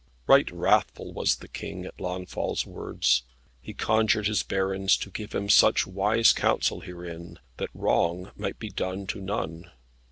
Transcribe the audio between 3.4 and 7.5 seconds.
He conjured his barons to give him such wise counsel herein,